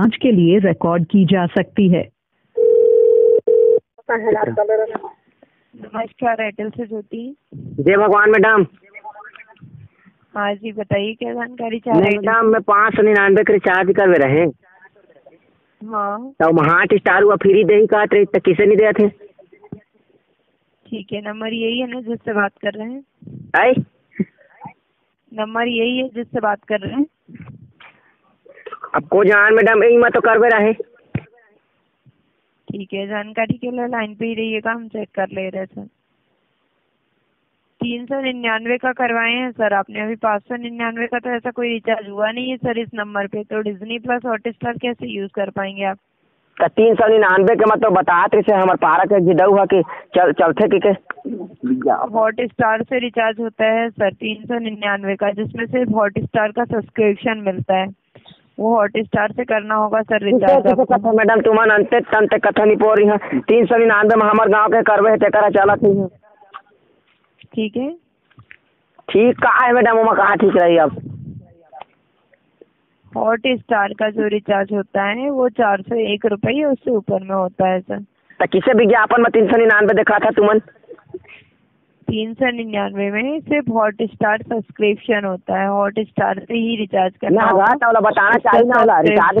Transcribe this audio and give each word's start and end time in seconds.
जाँच 0.00 0.16
के 0.16 0.30
लिए 0.32 0.58
रिकॉर्ड 0.58 1.04
की 1.06 1.24
जा 1.30 1.46
सकती 1.46 1.88
है। 1.88 2.02
नमस्कार 5.74 6.40
एयरटेल 6.42 6.70
से 6.70 6.86
ज्योति। 6.86 7.22
जय 7.54 7.96
भगवान 7.96 8.30
मैडम। 8.30 8.64
हाँ 10.36 10.54
जी 10.54 10.72
बताइए 10.72 11.12
क्या 11.14 11.32
जानकारी 11.34 11.78
चाह 11.78 11.94
नहीं 11.94 12.10
रहे 12.10 12.18
मैडम 12.18 12.46
मैं 12.52 12.60
पाँच 12.62 12.96
सौ 12.96 13.02
निन्यानवे 13.02 13.42
के 13.44 13.52
रिचार्ज 13.52 13.92
करवे 13.96 14.18
रहे 14.24 14.44
हाँ। 15.82 16.32
तो 16.42 16.50
हार्ट 16.62 16.94
स्टार 16.94 17.22
हुआ 17.22 17.36
फ्री 17.42 17.64
दे 17.64 17.74
ही 17.74 17.86
कहत 17.86 18.14
रही 18.14 18.24
तो 18.24 18.40
किसे 18.40 18.66
नहीं 18.66 18.76
दिया 18.76 18.92
थे? 18.92 19.08
ठीक 20.86 21.12
है 21.12 21.20
नंबर 21.28 21.52
यही 21.54 21.78
है 21.80 21.86
ना 21.90 22.00
जिससे 22.00 22.32
बात 22.32 22.52
कर 22.62 22.72
रहे 22.72 22.90
हैं? 22.90 23.02
आई 23.60 23.72
नंबर 25.32 25.68
यही 25.68 25.98
है 25.98 26.08
जिससे 26.14 26.40
बात 26.40 26.64
कर 26.68 26.80
रहे 26.80 26.94
हैं? 26.94 27.06
अब 28.94 29.06
को 29.08 29.22
जान 29.24 29.54
मैडम 29.54 29.82
यही 29.84 29.96
मैं 29.96 30.10
तो 30.10 30.20
करवे 30.20 30.48
रहे। 30.48 30.72
ठीक 32.68 32.92
है 32.94 33.06
जानकारी 33.06 33.56
के 33.58 33.70
लिए 33.70 33.86
लाइन 33.88 34.14
पे 34.14 34.26
ही 34.26 34.34
रहिएगा 34.34 34.72
हम 34.72 34.86
चेक 34.88 35.08
कर 35.14 35.28
ले 35.28 35.48
रहे 35.48 35.66
सर। 35.66 35.86
तीन 37.80 38.04
सौ 38.06 38.20
निन्यानवे 38.20 38.76
का 38.78 38.92
करवाए 38.92 39.32
हैं 39.32 39.50
सर 39.52 39.74
आपने 39.74 40.00
अभी 40.00 40.14
पाँच 40.22 40.42
सौ 40.42 40.56
निन्यानवे 40.56 41.06
का 41.06 41.18
तो 41.18 41.30
ऐसा 41.30 41.50
कोई 41.50 41.68
रिचार्ज 41.68 42.08
हुआ 42.08 42.30
नहीं 42.30 42.50
है 42.50 42.56
सर 42.56 42.78
इस 42.78 42.88
नंबर 42.94 43.26
पे 43.26 43.42
तो 43.44 43.60
डिज्नी 43.62 43.98
प्लस 43.98 44.24
हॉटस्टार 44.26 44.78
कैसे 44.78 45.06
यूज़ 45.08 45.30
कर 45.34 45.50
पाएँगे 45.50 45.84
आप? 45.84 45.98
तो 46.56 46.68
तीन 46.68 46.94
सौ 46.94 47.06
निन्यानवे 47.08 47.54
के 47.56 47.64
मतलब 47.64 47.92
बतात 47.92 48.34
रही 48.34 48.42
से 48.42 48.54
हमार 48.54 48.76
पारा 48.76 49.04
के 49.04 49.20
जिडऊ 49.26 49.50
हुआ 49.50 49.64
कि 49.64 49.82
चल 50.16 50.32
चलते 50.32 50.68
कि 50.68 50.80
के? 50.86 50.92
हॉट 52.14 52.40
स्टार 52.42 52.82
से 52.82 52.98
रिचार्ज 52.98 53.40
होता 53.40 53.70
है 53.70 53.88
सर 53.90 54.12
तीन 54.14 54.44
सौ 54.44 54.58
निन्यानवे 54.58 55.16
का 55.16 55.30
जिसमें 55.32 55.64
सिर्फ़ 55.66 55.92
हॉट 55.92 56.18
स्टार 56.18 56.52
का 56.52 56.64
सब्सक्रिप्शन 56.64 57.42
मिलता 57.46 57.76
है। 57.76 57.88
वो 58.60 58.74
हॉट 58.76 58.96
स्टार 58.98 59.32
से 59.32 59.44
करना 59.44 59.74
होगा 59.74 60.00
सर 60.02 60.24
रिचार्ज 60.24 60.66
मैडम 61.16 61.40
तुमन 61.40 61.70
अंते 61.70 62.00
तंते 62.08 62.38
कथा 62.38 62.64
नहीं 62.64 62.76
पो 62.76 62.92
रही 62.94 63.06
है। 63.08 63.40
तीन 63.42 63.66
सौ 63.66 63.76
निन्यानवे 63.76 64.16
में 64.16 64.26
हमार 64.26 64.48
गाँव 64.48 64.68
के 64.68 64.82
करवे 64.88 65.16
ते 65.16 65.30
करा 65.30 65.48
चलत 65.50 65.84
ही। 65.84 66.06
ठीक 67.54 67.76
है। 67.76 67.90
ठीक 69.08 69.38
कहा 69.38 69.66
है 69.66 69.72
मैडम? 69.72 69.96
वहाँ 69.98 70.16
कहाँ 70.16 70.36
ठीक 70.36 70.56
रही 70.56 70.76
अब? 70.78 70.96
हॉट 73.12 73.46
स्टार 73.48 73.92
का 73.94 74.08
जो 74.10 74.26
रिचार्ज 74.28 74.72
होता 74.72 75.04
है 75.04 75.30
वो 75.30 75.48
चार 75.50 75.80
सौ 75.82 75.96
एक 76.12 76.26
रुपये 76.26 76.64
उससे 76.64 76.90
ऊपर 76.90 77.22
में 77.22 77.34
होता 77.34 77.68
है 77.68 77.80
सर। 77.80 78.00
तो 78.40 78.46
किसे 78.52 78.72
विज्ञापन 78.78 79.22
में 79.22 79.30
तीन 79.32 79.46
सौ 79.46 79.56
निन्यानवे 79.56 79.94
देखा 79.94 80.18
था 80.18 80.30
तुमन? 80.36 80.60
तीन 82.08 82.32
सौ 82.34 82.50
निन्यानवे 82.52 83.10
में 83.10 83.40
सिर्फ़ 83.40 83.70
हॉट 83.72 84.02
स्टार 84.04 84.42
सब्सक्रिप्शन 84.42 85.24
होता 85.24 85.60
है। 85.60 85.68
हॉट 85.68 85.98
स्टार 86.00 86.38
से 86.38 86.54
ही 86.54 86.76
रिचार्ज 86.76 87.12
करना 87.20 87.44
वाला 87.52 88.00
बताना 88.00 88.38
चाहिए 88.38 88.66
ना 88.68 88.78
वाला। 88.78 88.98
रिचार्ज 89.02 89.36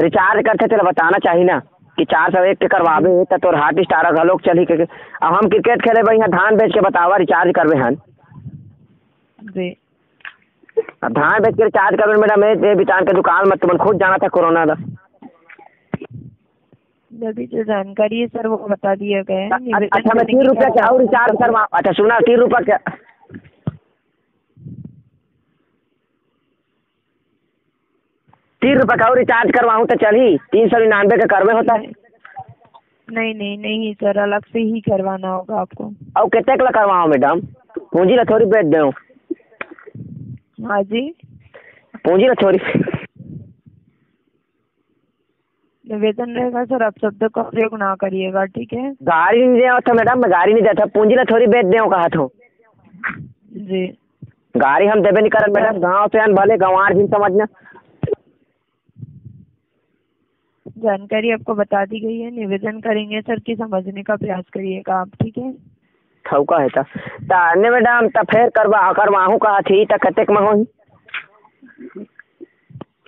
रिचार्ज 0.00 0.46
करते 0.46 0.66
थे 0.66 0.82
बताना 0.84 1.18
चाहिए 1.24 1.44
ना 1.44 1.58
कि 1.98 2.04
चार 2.06 2.30
सौ 2.32 2.42
एक 2.44 2.58
के 2.58 2.68
करवावे 2.68 3.12
तो 3.24 3.36
तोर 3.38 3.56
हार्ट 3.56 3.80
स्टार 3.82 4.10
घलोक 4.12 4.40
चली 4.42 4.64
के 4.64 4.74
अब 4.74 5.34
हम 5.34 5.48
क्रिकेट 5.48 5.82
खेले 5.82 6.02
भाई 6.02 6.16
यहाँ 6.16 6.30
धान 6.30 6.56
बेच 6.56 6.72
के 6.74 6.80
बतावा 6.80 7.16
रिचार्ज 7.18 7.52
करवे 7.56 7.76
हन। 7.78 7.94
अब 11.04 11.12
धान 11.12 11.42
बेच 11.42 11.54
के 11.54 11.64
रिचार्ज 11.64 11.96
करवे 12.00 12.16
मैडम 12.18 12.44
ये 12.44 12.74
बितान 12.74 13.04
के 13.04 13.12
दुकान 13.12 13.48
में 13.48 13.56
तुमन 13.58 13.76
खुद 13.84 13.98
जाना 13.98 14.16
था 14.18 14.28
कोरोना 14.30 14.64
दा। 14.66 14.76
अभी 17.14 17.46
जो 17.46 17.62
जानकारी 17.64 18.20
है 18.20 18.26
सर 18.26 18.46
वो 18.48 18.56
बता 18.70 18.94
दिया 18.94 19.22
गया 19.22 19.38
है। 19.38 19.86
अच्छा 19.88 20.14
मैं 20.14 20.24
तीन 20.26 20.42
रुपया 20.46 20.68
क्या 20.70 20.86
और 20.86 21.00
रिचार्ज 21.00 21.36
करवा 21.42 21.62
अच्छा 21.72 21.92
सुना 21.92 22.18
तीन 22.20 22.38
रुपया 22.40 22.60
क्या? 22.64 22.78
तीन 28.62 28.78
रुपया 28.78 28.96
का 28.96 29.08
और 29.10 29.18
रिचार्ज 29.18 29.50
करवाऊँ 29.54 29.86
तो 29.86 29.94
चली 29.96 30.36
तीन 30.52 30.68
सौ 30.68 30.78
निन्यानवे 30.78 31.16
का 31.18 31.26
करवे 31.36 31.52
होता। 31.54 31.74
है 31.74 31.92
नहीं 33.08 33.34
नहीं 33.34 33.56
नहीं 33.58 33.92
सर 33.94 34.18
अलग 34.18 34.44
से 34.52 34.58
ही 34.60 34.80
करवाना 34.80 35.28
होगा 35.28 35.60
आपको। 35.60 35.84
और 36.20 36.28
कितने 36.28 36.56
का 36.56 36.70
करवाऊँ 36.78 37.08
मैडम? 37.08 37.40
पूंजी 37.92 38.16
ला 38.16 38.24
थोड़ी 38.24 38.46
बेच 38.46 38.66
दूँ 38.66 38.90
हाँ 40.68 40.82
जी। 40.82 41.08
पूंजी 42.04 42.26
ला 42.28 42.34
थोड़ी 42.42 42.58
निवेदन 45.94 46.30
रहेगा 46.36 46.64
सर 46.64 46.82
आप 46.82 46.94
शब्दों 47.00 47.28
का 47.34 47.42
प्रयोग 47.50 47.78
ना 47.78 47.94
करिएगा 48.00 48.44
ठीक 48.54 48.72
है? 48.72 48.92
गाड़ी 49.02 49.44
नहीं 49.44 49.78
था 49.80 49.92
मैडम 49.94 50.20
मैं 50.20 50.30
गाड़ी 50.30 50.52
नहीं 50.52 50.62
देता 50.62 50.84
पूंजी 50.94 51.16
ला 51.16 51.24
थोड़ी 51.30 51.46
बेच 51.48 51.66
दें 51.66 51.80
कहा 51.90 52.08
तो 52.14 52.30
जी। 53.66 53.86
गाड़ी 54.56 54.86
हम 54.86 55.00
देवे 55.02 55.20
नहीं 55.20 55.30
करत 55.30 55.52
मैडम 55.56 55.78
गाँव 55.80 56.06
से 56.08 56.18
आन 56.22 56.34
भले 56.34 56.56
गंवार 56.58 56.94
भी 56.94 57.06
समझना 57.08 57.46
जानकारी 60.78 61.30
आपको 61.30 61.54
बता 61.54 61.84
दी 61.86 62.00
गई 62.00 62.18
है 62.18 62.30
निवेदन 62.30 62.80
करेंगे 62.80 63.20
सर 63.20 63.38
की 63.46 63.54
समझने 63.56 64.02
का 64.02 64.16
प्रयास 64.16 64.44
करिएगा 64.54 64.94
आप 65.00 65.10
ठीक 65.22 65.38
है? 65.38 65.52
ठौका 66.24 66.58
है 66.58 66.68
था 66.76 66.82
ताने 67.30 67.70
मैडम 67.70 68.08
त 68.16 68.24
फिर 68.30 68.48
करवा 68.56 68.80
करवाहूँ 68.92 69.38
कहा 69.38 69.60
थी 69.68 69.84
त 69.92 69.98
कतेक 70.02 70.30
में 70.30 70.40
होई 70.40 70.64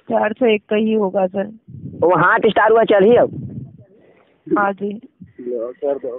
चार 0.08 0.32
सौ 0.32 0.47
एक 0.47 0.62
का 0.70 0.76
ही 0.76 0.92
होगा 0.94 1.26
सर। 1.26 1.47
वो 2.01 2.17
हाथ 2.19 2.49
स्टार 2.49 2.73
हुआ 2.73 2.83
चली 2.91 3.17
अब। 3.17 3.31
हाँ 4.47 4.73
जी। 4.73 4.93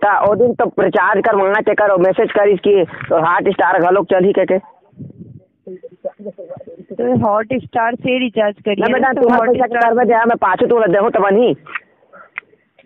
ता 0.01 0.11
ओ 0.21 0.33
दिन 0.35 0.53
तो 0.53 0.65
रिचार्ज 0.79 1.21
करवाना 1.25 1.59
ते 1.61 1.73
करो 1.75 1.97
मैसेज 1.99 2.31
करिस 2.31 2.59
कि 2.67 2.73
तो 3.09 3.21
हाथ 3.25 3.49
स्टार 3.51 3.79
घलोक 3.81 4.05
चली 4.05 4.31
के 4.33 4.45
के। 4.45 4.59
तो 6.91 7.15
हॉट 7.19 7.53
स्टार 7.63 7.95
से 7.95 8.17
रिचार्ज 8.19 8.55
करिए 8.67 9.13
तो 9.13 9.29
हॉट 9.29 9.57
करवे 9.73 10.05
मैं 10.25 10.37
पाछू 10.37 10.65
तो 10.67 10.85
देहूँ 10.87 11.11
तो 11.11 11.19
बनी। 11.21 11.55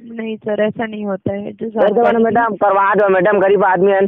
नहीं 0.02 0.36
सर 0.38 0.62
ऐसा 0.64 0.86
नहीं 0.86 1.06
होता 1.06 1.34
है 1.34 1.52
जो 1.54 1.68
मैडम 2.20 2.56
करवा 2.58 2.94
दो 2.96 3.10
मैडम 3.10 3.40
गरीब 3.40 3.64
आदमी 3.66 3.92
है। 3.92 4.06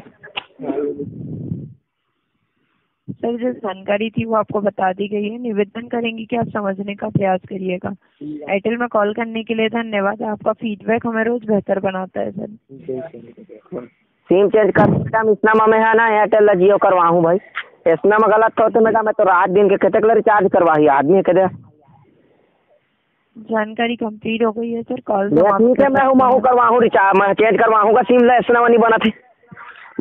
सर 3.14 3.38
जो 3.38 3.52
जानकारी 3.54 4.10
थी 4.10 4.26
वो 4.26 4.36
आपको 4.36 4.62
बता 4.62 4.92
दी 4.94 5.08
गई 5.08 5.24
है। 5.24 5.38
निवेदन 5.40 5.88
करेंगे 5.88 6.26
कि 6.26 6.36
आप 6.36 6.48
समझने 6.50 6.96
का 6.96 7.10
प्रयास 7.10 7.40
करिएगा। 7.50 7.90
एयरटेल 8.22 8.78
में 8.78 8.88
कॉल 8.90 9.14
करने 9.14 9.44
के 9.44 9.54
लिए 9.54 9.70
धन्यवाद। 9.72 10.22
आपका 10.30 10.54
फीडबैक 10.54 11.08
हमें 11.08 11.24
रोज 11.24 11.46
बेहतर 11.48 11.80
बनाता 11.82 12.20
है 12.20 12.32
सर। 12.32 12.50
सिम 14.30 14.50
चेंज 14.50 14.72
कर 14.72 14.90
मैडम 14.90 15.32
इतना 15.32 15.66
में 15.68 15.78
है 15.80 15.94
ना 15.98 16.08
एयरटेल 16.12 16.54
जियो 16.60 16.78
करवाहूँ 16.80 17.24
भाई। 17.24 17.38
इसमें 17.88 18.18
में 18.18 18.30
गलत 18.32 18.60
हो 18.60 18.68
तो 18.70 18.82
मैडम 18.82 19.06
मैं 19.06 19.14
तो 19.14 19.24
रात 19.26 19.50
दिन 19.52 19.70
के 19.70 19.78
कतेक 19.80 20.06
रिचार्ज 20.14 20.52
करवाही 20.52 20.88
आदमी 20.92 21.22
के 21.22 21.34
दे 21.34 21.48
जानकारी 23.36 23.96
कंप्लीट 23.98 24.44
हो 24.44 24.52
गई 24.52 24.72
है 24.72 24.82
सर। 24.84 25.00
कॉल 25.06 25.30
ठीक 25.30 25.82
है 25.82 25.90
मैं 25.90 26.06
हूँ। 26.06 26.16
मैं 26.16 26.28
हूँ 26.68 26.82
रिचार्ज 26.82 27.20
मैं 27.20 27.34
चेंज 27.34 27.60
करवाहूँगा 27.60 28.02
सिम 28.04 28.24
ला 28.26 28.38
इसना 28.38 28.68
नहीं 28.68 28.78
बना 28.80 28.98
थे। 29.06 29.10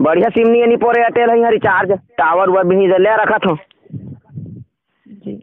बढ़िया 0.02 0.28
सिम 0.28 0.48
नहीं 0.48 0.66
नहीं 0.66 0.76
पोरे 0.76 1.00
एयरटेल 1.00 1.30
है 1.30 1.38
यहाँ 1.38 1.50
रिचार्ज 1.50 1.90
टावर 2.18 2.48
हुआ 2.48 2.62
भी 2.62 2.76
नहीं 2.76 2.88
ले 2.88 3.14
रखा 3.16 3.38
था। 3.38 3.54
जी। 5.06 5.34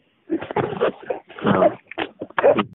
हाँ। 1.46 1.70